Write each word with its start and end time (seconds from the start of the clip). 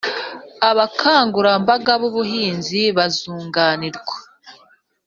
abakangurambaga 0.69 1.93
b'ubuhinzi 2.01 2.81
bazunganirwa 2.97 4.15